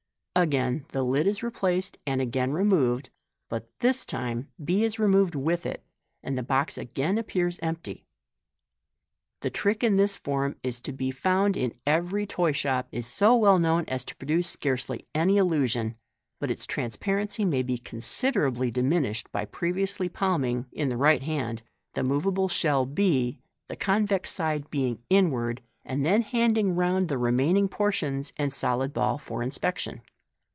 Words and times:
Again 0.33 0.85
the 0.93 1.03
lid 1.03 1.27
is 1.27 1.43
replaced, 1.43 1.97
and 2.07 2.21
again 2.21 2.53
removed; 2.53 3.09
but 3.49 3.69
this 3.81 4.05
time 4.05 4.47
b 4.63 4.85
is 4.85 4.97
removed 4.97 5.35
with 5.35 5.65
it, 5.65 5.83
and 6.23 6.37
the 6.37 6.41
box 6.41 6.77
again 6.77 7.17
appears 7.17 7.59
empty. 7.61 8.05
The 9.41 9.49
trick 9.49 9.83
in 9.83 9.97
this 9.97 10.15
form 10.15 10.55
is 10.63 10.81
f.o 10.83 10.95
be 10.95 11.09
f>,und 11.11 11.57
in 11.57 11.73
ever) 11.85 12.25
toy 12.25 12.53
shop, 12.53 12.87
and 12.93 12.99
is 12.99 13.07
so 13.07 13.35
well 13.35 13.59
known 13.59 13.83
as 13.89 14.05
to 14.05 14.15
pro 14.15 14.27
dace 14.27 14.47
scarcely 14.49 15.05
any 15.13 15.35
illusion, 15.35 15.95
but 16.39 16.49
its 16.49 16.65
transparency 16.65 17.43
may 17.43 17.61
be 17.61 17.77
considerably 17.77 18.71
diminished 18.71 19.29
by 19.33 19.43
previously 19.43 20.07
palming 20.07 20.65
(in 20.71 20.87
the 20.87 20.97
right 20.97 21.21
hand) 21.23 21.61
the 21.93 22.03
moveable 22.03 22.47
shell 22.47 22.85
b, 22.85 23.41
the 23.67 23.75
convex 23.75 24.31
side 24.31 24.69
being 24.71 25.03
inwards, 25.09 25.61
and 25.83 26.05
then 26.05 26.21
handing 26.21 26.73
round 26.73 27.09
the 27.09 27.17
remaining 27.17 27.67
portions 27.67 28.31
and 28.37 28.51
the 28.51 28.55
solid 28.55 28.93
ball 28.93 29.17
for 29.17 29.43
inspection. 29.43 29.99